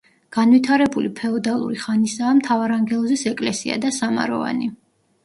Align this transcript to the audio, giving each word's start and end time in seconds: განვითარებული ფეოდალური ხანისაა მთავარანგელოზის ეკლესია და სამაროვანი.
განვითარებული 0.35 1.11
ფეოდალური 1.19 1.77
ხანისაა 1.81 2.31
მთავარანგელოზის 2.37 3.27
ეკლესია 3.33 3.77
და 3.85 3.93
სამაროვანი. 3.99 4.71